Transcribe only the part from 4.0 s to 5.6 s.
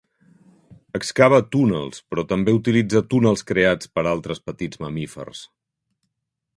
altres petits mamífers.